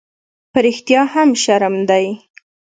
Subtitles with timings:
[0.51, 2.05] _په رښتيا هم، شرم دی؟